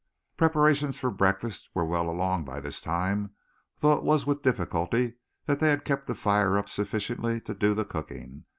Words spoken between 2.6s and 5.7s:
time, though it was with difficulty that they